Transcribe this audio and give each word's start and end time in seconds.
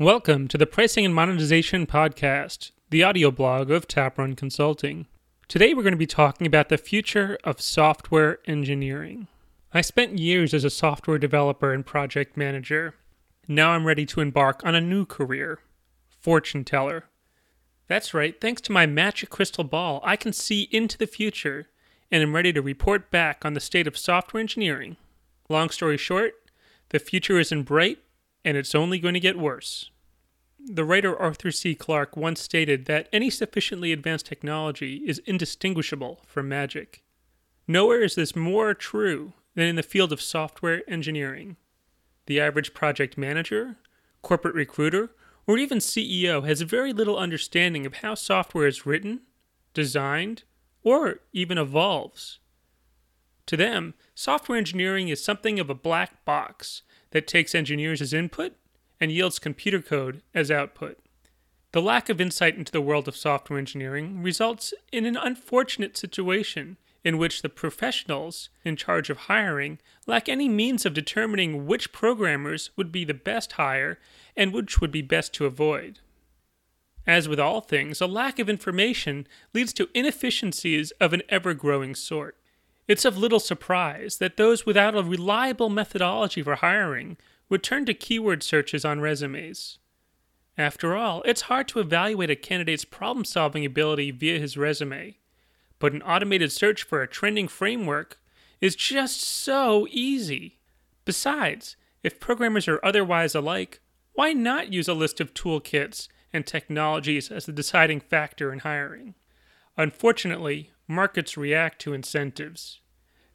Welcome 0.00 0.46
to 0.48 0.56
the 0.56 0.64
Pricing 0.64 1.04
and 1.04 1.12
Monetization 1.12 1.84
Podcast, 1.84 2.70
the 2.88 3.02
audio 3.02 3.32
blog 3.32 3.68
of 3.68 3.88
Taprun 3.88 4.36
Consulting. 4.36 5.08
Today 5.48 5.74
we're 5.74 5.82
going 5.82 5.90
to 5.90 5.96
be 5.96 6.06
talking 6.06 6.46
about 6.46 6.68
the 6.68 6.78
future 6.78 7.36
of 7.42 7.60
software 7.60 8.38
engineering. 8.46 9.26
I 9.74 9.80
spent 9.80 10.20
years 10.20 10.54
as 10.54 10.62
a 10.62 10.70
software 10.70 11.18
developer 11.18 11.72
and 11.72 11.84
project 11.84 12.36
manager. 12.36 12.94
Now 13.48 13.70
I'm 13.70 13.84
ready 13.84 14.06
to 14.06 14.20
embark 14.20 14.64
on 14.64 14.76
a 14.76 14.80
new 14.80 15.04
career 15.04 15.58
fortune 16.08 16.62
teller. 16.62 17.06
That's 17.88 18.14
right, 18.14 18.40
thanks 18.40 18.62
to 18.62 18.72
my 18.72 18.86
magic 18.86 19.30
crystal 19.30 19.64
ball, 19.64 20.00
I 20.04 20.14
can 20.14 20.32
see 20.32 20.68
into 20.70 20.96
the 20.96 21.08
future 21.08 21.70
and 22.08 22.22
am 22.22 22.36
ready 22.36 22.52
to 22.52 22.62
report 22.62 23.10
back 23.10 23.44
on 23.44 23.54
the 23.54 23.60
state 23.60 23.88
of 23.88 23.98
software 23.98 24.40
engineering. 24.40 24.96
Long 25.48 25.70
story 25.70 25.96
short, 25.96 26.34
the 26.90 27.00
future 27.00 27.40
isn't 27.40 27.64
bright 27.64 27.98
and 28.48 28.56
it's 28.56 28.74
only 28.74 28.98
going 28.98 29.12
to 29.12 29.20
get 29.20 29.38
worse. 29.38 29.90
The 30.58 30.82
writer 30.82 31.14
Arthur 31.14 31.50
C. 31.50 31.74
Clarke 31.74 32.16
once 32.16 32.40
stated 32.40 32.86
that 32.86 33.06
any 33.12 33.28
sufficiently 33.28 33.92
advanced 33.92 34.24
technology 34.24 35.02
is 35.06 35.20
indistinguishable 35.26 36.22
from 36.26 36.48
magic. 36.48 37.04
Nowhere 37.66 38.00
is 38.00 38.14
this 38.14 38.34
more 38.34 38.72
true 38.72 39.34
than 39.54 39.66
in 39.66 39.76
the 39.76 39.82
field 39.82 40.14
of 40.14 40.22
software 40.22 40.80
engineering. 40.88 41.58
The 42.24 42.40
average 42.40 42.72
project 42.72 43.18
manager, 43.18 43.76
corporate 44.22 44.54
recruiter, 44.54 45.10
or 45.46 45.58
even 45.58 45.76
CEO 45.76 46.46
has 46.46 46.62
very 46.62 46.94
little 46.94 47.18
understanding 47.18 47.84
of 47.84 47.96
how 47.96 48.14
software 48.14 48.66
is 48.66 48.86
written, 48.86 49.20
designed, 49.74 50.44
or 50.82 51.20
even 51.34 51.58
evolves. 51.58 52.38
To 53.44 53.58
them, 53.58 53.92
software 54.14 54.56
engineering 54.56 55.08
is 55.08 55.22
something 55.22 55.60
of 55.60 55.68
a 55.68 55.74
black 55.74 56.24
box 56.24 56.80
that 57.10 57.26
takes 57.26 57.54
engineers 57.54 58.00
as 58.00 58.12
input 58.12 58.54
and 59.00 59.12
yields 59.12 59.38
computer 59.38 59.80
code 59.80 60.22
as 60.34 60.50
output. 60.50 60.98
The 61.72 61.82
lack 61.82 62.08
of 62.08 62.20
insight 62.20 62.56
into 62.56 62.72
the 62.72 62.80
world 62.80 63.08
of 63.08 63.16
software 63.16 63.58
engineering 63.58 64.22
results 64.22 64.72
in 64.90 65.04
an 65.04 65.16
unfortunate 65.16 65.96
situation 65.96 66.78
in 67.04 67.18
which 67.18 67.42
the 67.42 67.48
professionals 67.48 68.48
in 68.64 68.74
charge 68.74 69.10
of 69.10 69.18
hiring 69.18 69.78
lack 70.06 70.28
any 70.28 70.48
means 70.48 70.86
of 70.86 70.94
determining 70.94 71.66
which 71.66 71.92
programmers 71.92 72.70
would 72.76 72.90
be 72.90 73.04
the 73.04 73.14
best 73.14 73.52
hire 73.52 73.98
and 74.36 74.52
which 74.52 74.80
would 74.80 74.90
be 74.90 75.02
best 75.02 75.34
to 75.34 75.46
avoid. 75.46 76.00
As 77.06 77.28
with 77.28 77.38
all 77.38 77.60
things, 77.60 78.00
a 78.00 78.06
lack 78.06 78.38
of 78.38 78.48
information 78.48 79.26
leads 79.54 79.72
to 79.74 79.88
inefficiencies 79.94 80.90
of 81.00 81.12
an 81.12 81.22
ever 81.28 81.54
growing 81.54 81.94
sort. 81.94 82.36
It's 82.88 83.04
of 83.04 83.18
little 83.18 83.38
surprise 83.38 84.16
that 84.16 84.38
those 84.38 84.64
without 84.64 84.96
a 84.96 85.02
reliable 85.02 85.68
methodology 85.68 86.42
for 86.42 86.56
hiring 86.56 87.18
would 87.50 87.62
turn 87.62 87.84
to 87.84 87.94
keyword 87.94 88.42
searches 88.42 88.84
on 88.84 89.00
resumes. 89.00 89.78
After 90.56 90.96
all, 90.96 91.22
it's 91.24 91.42
hard 91.42 91.68
to 91.68 91.80
evaluate 91.80 92.30
a 92.30 92.36
candidate's 92.36 92.86
problem 92.86 93.26
solving 93.26 93.64
ability 93.64 94.10
via 94.10 94.38
his 94.40 94.56
resume, 94.56 95.18
but 95.78 95.92
an 95.92 96.02
automated 96.02 96.50
search 96.50 96.82
for 96.82 97.02
a 97.02 97.06
trending 97.06 97.46
framework 97.46 98.18
is 98.60 98.74
just 98.74 99.20
so 99.20 99.86
easy. 99.90 100.58
Besides, 101.04 101.76
if 102.02 102.18
programmers 102.18 102.66
are 102.68 102.80
otherwise 102.82 103.34
alike, 103.34 103.80
why 104.14 104.32
not 104.32 104.72
use 104.72 104.88
a 104.88 104.94
list 104.94 105.20
of 105.20 105.34
toolkits 105.34 106.08
and 106.32 106.46
technologies 106.46 107.30
as 107.30 107.46
the 107.46 107.52
deciding 107.52 108.00
factor 108.00 108.52
in 108.52 108.60
hiring? 108.60 109.14
Unfortunately, 109.76 110.72
markets 110.88 111.36
react 111.36 111.80
to 111.82 111.92
incentives. 111.92 112.80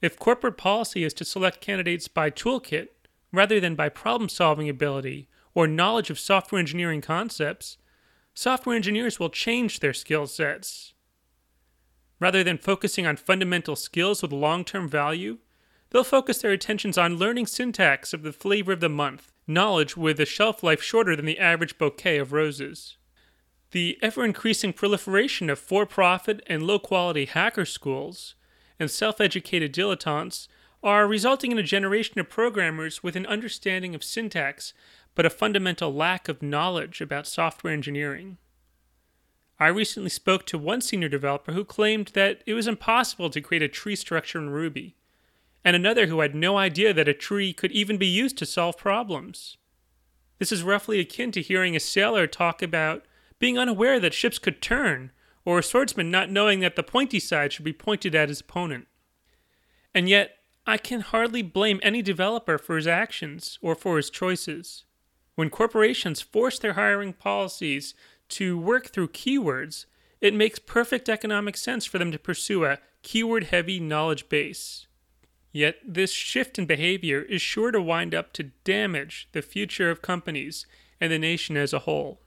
If 0.00 0.18
corporate 0.18 0.56
policy 0.56 1.04
is 1.04 1.14
to 1.14 1.24
select 1.24 1.60
candidates 1.60 2.08
by 2.08 2.30
toolkit 2.30 2.88
rather 3.30 3.60
than 3.60 3.76
by 3.76 3.88
problem 3.88 4.28
solving 4.28 4.68
ability 4.68 5.28
or 5.54 5.66
knowledge 5.66 6.10
of 6.10 6.18
software 6.18 6.58
engineering 6.58 7.02
concepts, 7.02 7.76
software 8.34 8.74
engineers 8.74 9.20
will 9.20 9.30
change 9.30 9.80
their 9.80 9.92
skill 9.92 10.26
sets. 10.26 10.94
Rather 12.18 12.42
than 12.42 12.58
focusing 12.58 13.06
on 13.06 13.16
fundamental 13.16 13.76
skills 13.76 14.22
with 14.22 14.32
long 14.32 14.64
term 14.64 14.88
value, 14.88 15.38
they'll 15.90 16.04
focus 16.04 16.38
their 16.38 16.52
attentions 16.52 16.96
on 16.96 17.16
learning 17.16 17.46
syntax 17.46 18.12
of 18.12 18.22
the 18.22 18.32
flavor 18.32 18.72
of 18.72 18.80
the 18.80 18.88
month, 18.88 19.32
knowledge 19.46 19.96
with 19.96 20.18
a 20.18 20.24
shelf 20.26 20.62
life 20.62 20.82
shorter 20.82 21.14
than 21.14 21.26
the 21.26 21.38
average 21.38 21.76
bouquet 21.78 22.18
of 22.18 22.32
roses. 22.32 22.96
The 23.72 23.98
ever 24.02 24.22
increasing 24.22 24.74
proliferation 24.74 25.48
of 25.48 25.58
for 25.58 25.86
profit 25.86 26.42
and 26.46 26.62
low 26.62 26.78
quality 26.78 27.24
hacker 27.24 27.64
schools 27.64 28.34
and 28.78 28.90
self 28.90 29.18
educated 29.18 29.72
dilettantes 29.72 30.46
are 30.82 31.06
resulting 31.06 31.52
in 31.52 31.58
a 31.58 31.62
generation 31.62 32.18
of 32.18 32.28
programmers 32.28 33.02
with 33.02 33.16
an 33.16 33.26
understanding 33.26 33.94
of 33.94 34.04
syntax 34.04 34.74
but 35.14 35.24
a 35.24 35.30
fundamental 35.30 35.92
lack 35.92 36.28
of 36.28 36.42
knowledge 36.42 37.00
about 37.00 37.26
software 37.26 37.72
engineering. 37.72 38.36
I 39.58 39.68
recently 39.68 40.10
spoke 40.10 40.44
to 40.46 40.58
one 40.58 40.82
senior 40.82 41.08
developer 41.08 41.52
who 41.52 41.64
claimed 41.64 42.08
that 42.08 42.42
it 42.46 42.52
was 42.52 42.66
impossible 42.66 43.30
to 43.30 43.40
create 43.40 43.62
a 43.62 43.68
tree 43.68 43.96
structure 43.96 44.38
in 44.38 44.50
Ruby, 44.50 44.96
and 45.64 45.74
another 45.74 46.08
who 46.08 46.20
had 46.20 46.34
no 46.34 46.58
idea 46.58 46.92
that 46.92 47.08
a 47.08 47.14
tree 47.14 47.54
could 47.54 47.72
even 47.72 47.96
be 47.96 48.06
used 48.06 48.36
to 48.38 48.46
solve 48.46 48.76
problems. 48.76 49.56
This 50.38 50.52
is 50.52 50.62
roughly 50.62 50.98
akin 50.98 51.32
to 51.32 51.40
hearing 51.42 51.74
a 51.74 51.80
sailor 51.80 52.26
talk 52.26 52.60
about 52.60 53.06
being 53.42 53.58
unaware 53.58 53.98
that 53.98 54.14
ships 54.14 54.38
could 54.38 54.62
turn, 54.62 55.10
or 55.44 55.58
a 55.58 55.62
swordsman 55.64 56.12
not 56.12 56.30
knowing 56.30 56.60
that 56.60 56.76
the 56.76 56.82
pointy 56.84 57.18
side 57.18 57.52
should 57.52 57.64
be 57.64 57.72
pointed 57.72 58.14
at 58.14 58.28
his 58.28 58.40
opponent. 58.40 58.86
And 59.92 60.08
yet, 60.08 60.36
I 60.64 60.78
can 60.78 61.00
hardly 61.00 61.42
blame 61.42 61.80
any 61.82 62.02
developer 62.02 62.56
for 62.56 62.76
his 62.76 62.86
actions 62.86 63.58
or 63.60 63.74
for 63.74 63.96
his 63.96 64.10
choices. 64.10 64.84
When 65.34 65.50
corporations 65.50 66.20
force 66.20 66.60
their 66.60 66.74
hiring 66.74 67.14
policies 67.14 67.94
to 68.28 68.56
work 68.56 68.90
through 68.90 69.08
keywords, 69.08 69.86
it 70.20 70.34
makes 70.34 70.60
perfect 70.60 71.08
economic 71.08 71.56
sense 71.56 71.84
for 71.84 71.98
them 71.98 72.12
to 72.12 72.20
pursue 72.20 72.64
a 72.64 72.78
keyword 73.02 73.42
heavy 73.46 73.80
knowledge 73.80 74.28
base. 74.28 74.86
Yet, 75.50 75.78
this 75.84 76.12
shift 76.12 76.60
in 76.60 76.66
behavior 76.66 77.22
is 77.22 77.42
sure 77.42 77.72
to 77.72 77.82
wind 77.82 78.14
up 78.14 78.32
to 78.34 78.52
damage 78.62 79.26
the 79.32 79.42
future 79.42 79.90
of 79.90 80.00
companies 80.00 80.64
and 81.00 81.10
the 81.10 81.18
nation 81.18 81.56
as 81.56 81.72
a 81.72 81.80
whole. 81.80 82.20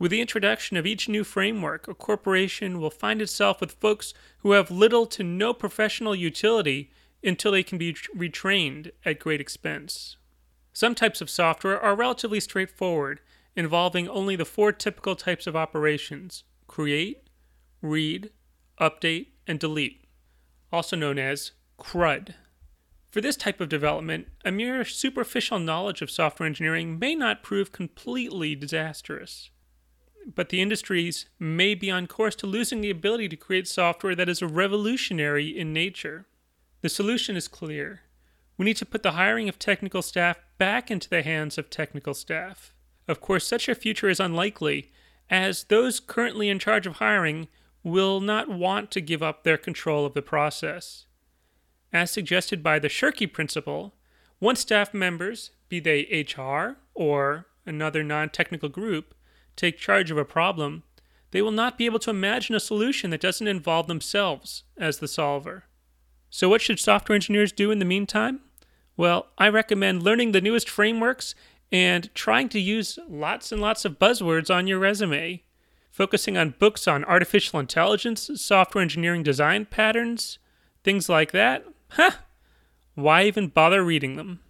With 0.00 0.12
the 0.12 0.22
introduction 0.22 0.78
of 0.78 0.86
each 0.86 1.10
new 1.10 1.24
framework, 1.24 1.86
a 1.86 1.92
corporation 1.92 2.80
will 2.80 2.88
find 2.88 3.20
itself 3.20 3.60
with 3.60 3.72
folks 3.72 4.14
who 4.38 4.52
have 4.52 4.70
little 4.70 5.04
to 5.08 5.22
no 5.22 5.52
professional 5.52 6.16
utility 6.16 6.90
until 7.22 7.52
they 7.52 7.62
can 7.62 7.76
be 7.76 7.92
retrained 7.92 8.92
at 9.04 9.18
great 9.18 9.42
expense. 9.42 10.16
Some 10.72 10.94
types 10.94 11.20
of 11.20 11.28
software 11.28 11.78
are 11.78 11.94
relatively 11.94 12.40
straightforward, 12.40 13.20
involving 13.54 14.08
only 14.08 14.36
the 14.36 14.46
four 14.46 14.72
typical 14.72 15.16
types 15.16 15.46
of 15.46 15.54
operations 15.54 16.44
create, 16.66 17.28
read, 17.82 18.30
update, 18.80 19.26
and 19.46 19.60
delete, 19.60 20.06
also 20.72 20.96
known 20.96 21.18
as 21.18 21.52
CRUD. 21.76 22.36
For 23.10 23.20
this 23.20 23.36
type 23.36 23.60
of 23.60 23.68
development, 23.68 24.28
a 24.46 24.50
mere 24.50 24.82
superficial 24.82 25.58
knowledge 25.58 26.00
of 26.00 26.10
software 26.10 26.46
engineering 26.46 26.98
may 26.98 27.14
not 27.14 27.42
prove 27.42 27.70
completely 27.70 28.54
disastrous 28.54 29.50
but 30.34 30.48
the 30.48 30.60
industries 30.60 31.26
may 31.38 31.74
be 31.74 31.90
on 31.90 32.06
course 32.06 32.34
to 32.36 32.46
losing 32.46 32.80
the 32.80 32.90
ability 32.90 33.28
to 33.28 33.36
create 33.36 33.66
software 33.66 34.14
that 34.14 34.28
is 34.28 34.42
revolutionary 34.42 35.48
in 35.48 35.72
nature. 35.72 36.26
The 36.82 36.88
solution 36.88 37.36
is 37.36 37.48
clear. 37.48 38.02
We 38.56 38.64
need 38.64 38.76
to 38.78 38.86
put 38.86 39.02
the 39.02 39.12
hiring 39.12 39.48
of 39.48 39.58
technical 39.58 40.02
staff 40.02 40.38
back 40.58 40.90
into 40.90 41.08
the 41.08 41.22
hands 41.22 41.56
of 41.56 41.70
technical 41.70 42.14
staff. 42.14 42.74
Of 43.08 43.20
course, 43.20 43.46
such 43.46 43.68
a 43.68 43.74
future 43.74 44.08
is 44.08 44.20
unlikely, 44.20 44.92
as 45.28 45.64
those 45.64 46.00
currently 46.00 46.48
in 46.48 46.58
charge 46.58 46.86
of 46.86 46.96
hiring 46.96 47.48
will 47.82 48.20
not 48.20 48.48
want 48.48 48.90
to 48.90 49.00
give 49.00 49.22
up 49.22 49.42
their 49.42 49.56
control 49.56 50.04
of 50.04 50.14
the 50.14 50.22
process. 50.22 51.06
As 51.92 52.10
suggested 52.10 52.62
by 52.62 52.78
the 52.78 52.88
Shirky 52.88 53.30
principle, 53.32 53.94
once 54.38 54.60
staff 54.60 54.94
members, 54.94 55.50
be 55.68 55.80
they 55.80 56.24
HR 56.26 56.76
or 56.94 57.46
another 57.66 58.02
non 58.02 58.28
technical 58.28 58.68
group, 58.68 59.14
take 59.60 59.78
charge 59.78 60.10
of 60.10 60.18
a 60.18 60.24
problem, 60.24 60.82
they 61.30 61.42
will 61.42 61.50
not 61.50 61.78
be 61.78 61.86
able 61.86 61.98
to 62.00 62.10
imagine 62.10 62.54
a 62.54 62.60
solution 62.60 63.10
that 63.10 63.20
doesn't 63.20 63.46
involve 63.46 63.86
themselves 63.86 64.64
as 64.76 64.98
the 64.98 65.08
solver. 65.08 65.64
So, 66.28 66.48
what 66.48 66.60
should 66.60 66.78
software 66.78 67.14
engineers 67.14 67.52
do 67.52 67.70
in 67.70 67.78
the 67.78 67.84
meantime? 67.84 68.40
Well, 68.96 69.28
I 69.38 69.48
recommend 69.48 70.02
learning 70.02 70.32
the 70.32 70.40
newest 70.40 70.68
frameworks 70.68 71.34
and 71.72 72.12
trying 72.14 72.48
to 72.50 72.60
use 72.60 72.98
lots 73.08 73.52
and 73.52 73.60
lots 73.60 73.84
of 73.84 73.98
buzzwords 73.98 74.54
on 74.54 74.66
your 74.66 74.78
resume. 74.78 75.42
Focusing 75.90 76.36
on 76.36 76.54
books 76.58 76.86
on 76.86 77.04
artificial 77.04 77.58
intelligence, 77.58 78.30
software 78.36 78.82
engineering 78.82 79.22
design 79.22 79.66
patterns, 79.66 80.38
things 80.84 81.08
like 81.08 81.32
that. 81.32 81.64
Huh! 81.90 82.12
Why 82.94 83.24
even 83.24 83.48
bother 83.48 83.82
reading 83.82 84.16
them? 84.16 84.40